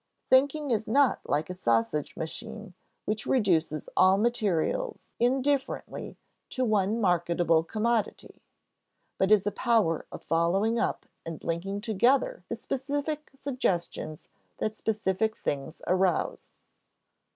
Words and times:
Thinking 0.31 0.71
is 0.71 0.87
not 0.87 1.19
like 1.29 1.47
a 1.47 1.53
sausage 1.53 2.15
machine 2.17 2.73
which 3.05 3.27
reduces 3.27 3.87
all 3.95 4.17
materials 4.17 5.11
indifferently 5.19 6.17
to 6.49 6.65
one 6.65 6.99
marketable 6.99 7.63
commodity, 7.63 8.41
but 9.19 9.31
is 9.31 9.45
a 9.45 9.51
power 9.51 10.07
of 10.11 10.23
following 10.23 10.79
up 10.79 11.05
and 11.23 11.43
linking 11.43 11.81
together 11.81 12.43
the 12.49 12.55
specific 12.55 13.29
suggestions 13.35 14.27
that 14.57 14.75
specific 14.75 15.37
things 15.37 15.83
arouse. 15.85 16.53